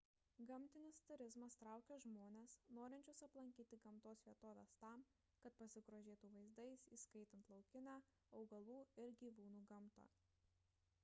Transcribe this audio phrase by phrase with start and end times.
[0.51, 5.05] gamtinis turizmas traukia žmones norinčius aplankyti gamtos vietoves tam
[5.45, 7.99] kad pasigrožėtų vaizdais įskaitant laukinę
[8.41, 10.09] augalų ir gyvūnų gamtą